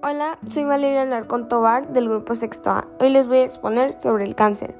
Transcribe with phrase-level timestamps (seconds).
[0.00, 2.86] Hola, soy Valeria Narcón Tobar del grupo Sexto A.
[3.00, 4.76] Hoy les voy a exponer sobre el cáncer.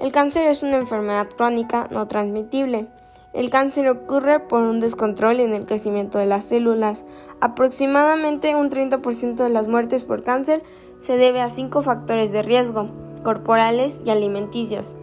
[0.00, 2.88] El cáncer es una enfermedad crónica no transmitible.
[3.34, 7.04] El cáncer ocurre por un descontrol en el crecimiento de las células.
[7.42, 10.62] Aproximadamente un 30% de las muertes por cáncer
[10.98, 12.88] se debe a cinco factores de riesgo,
[13.22, 14.94] corporales y alimenticios.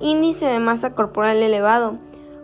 [0.00, 1.98] Índice de masa corporal elevado,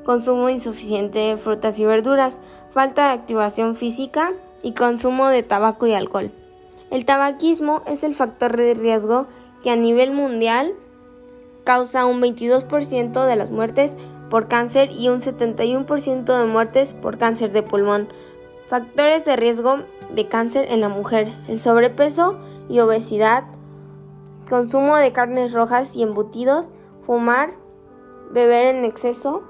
[0.04, 5.94] consumo insuficiente de frutas y verduras, falta de activación física y consumo de tabaco y
[5.94, 6.30] alcohol.
[6.90, 9.26] El tabaquismo es el factor de riesgo
[9.62, 10.74] que a nivel mundial
[11.64, 13.96] causa un 22% de las muertes
[14.30, 18.08] por cáncer y un 71% de muertes por cáncer de pulmón.
[18.68, 19.78] Factores de riesgo
[20.14, 22.38] de cáncer en la mujer, el sobrepeso
[22.68, 23.44] y obesidad,
[24.48, 26.72] consumo de carnes rojas y embutidos,
[27.04, 27.54] fumar,
[28.30, 29.42] beber en exceso.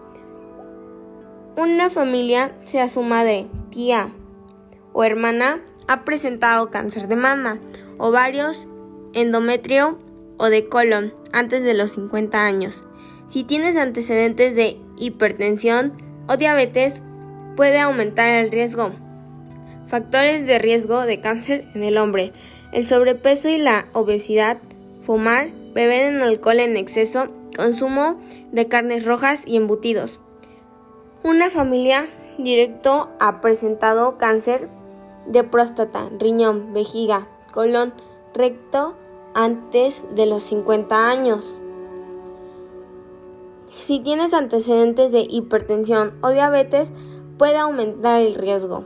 [1.56, 4.10] Una familia, sea su madre, tía
[4.92, 7.58] o hermana, ha presentado cáncer de mama,
[7.96, 8.68] ovarios,
[9.14, 9.98] endometrio
[10.36, 12.84] o de colon antes de los 50 años.
[13.26, 15.92] Si tienes antecedentes de hipertensión
[16.28, 17.02] o diabetes,
[17.56, 18.92] puede aumentar el riesgo.
[19.88, 22.32] Factores de riesgo de cáncer en el hombre.
[22.72, 24.58] El sobrepeso y la obesidad,
[25.02, 28.20] fumar, beber en alcohol en exceso, consumo
[28.52, 30.20] de carnes rojas y embutidos.
[31.22, 34.68] Una familia directo ha presentado cáncer
[35.28, 37.92] de próstata, riñón, vejiga, colon,
[38.34, 38.94] recto
[39.34, 41.58] antes de los 50 años.
[43.70, 46.92] Si tienes antecedentes de hipertensión o diabetes,
[47.38, 48.84] puede aumentar el riesgo.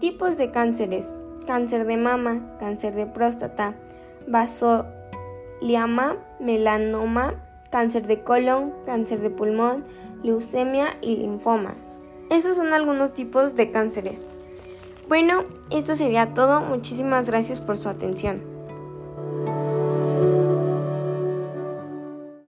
[0.00, 1.14] Tipos de cánceres.
[1.46, 3.76] Cáncer de mama, cáncer de próstata,
[4.28, 4.86] vaso
[5.62, 7.34] liama, melanoma,
[7.70, 9.84] cáncer de colon, cáncer de pulmón,
[10.22, 11.74] leucemia y linfoma.
[12.30, 14.26] Esos son algunos tipos de cánceres.
[15.08, 16.60] Bueno, esto sería todo.
[16.60, 18.51] Muchísimas gracias por su atención.